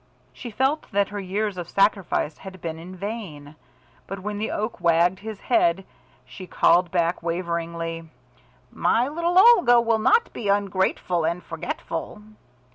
She 0.33 0.49
felt 0.49 0.91
that 0.93 1.09
her 1.09 1.19
years 1.19 1.59
of 1.59 1.69
sacrifice 1.69 2.39
had 2.39 2.59
been 2.59 2.79
in 2.79 2.95
vain, 2.95 3.55
but 4.07 4.17
when 4.17 4.39
the 4.39 4.49
Oak 4.49 4.81
wagged 4.81 5.19
his 5.19 5.41
head 5.41 5.85
she 6.25 6.47
called 6.47 6.89
back 6.89 7.21
waveringly, 7.21 8.09
"My 8.71 9.07
little 9.07 9.37
Olga 9.37 9.79
will 9.79 9.99
not 9.99 10.33
be 10.33 10.47
ungrateful 10.49 11.23
and 11.23 11.43
forgetful!" 11.43 12.23